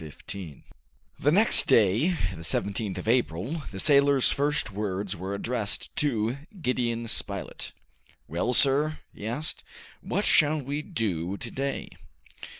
Chapter 0.01 0.13
15 0.13 0.63
The 1.19 1.31
next 1.31 1.67
day, 1.67 2.17
the 2.35 2.41
17th 2.41 2.97
of 2.97 3.07
April, 3.07 3.61
the 3.69 3.79
sailor's 3.79 4.29
first 4.29 4.71
words 4.71 5.15
were 5.15 5.35
addressed 5.35 5.95
to 5.97 6.37
Gideon 6.59 7.07
Spilett. 7.07 7.71
"Well, 8.27 8.55
sir," 8.55 8.97
he 9.13 9.27
asked, 9.27 9.63
"what 10.01 10.25
shall 10.25 10.59
we 10.59 10.81
do 10.81 11.37
to 11.37 11.51
day?" 11.51 11.89